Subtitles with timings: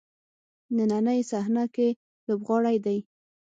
[0.75, 1.87] نننۍ صحنه کې
[2.27, 2.97] لوبغاړی دی.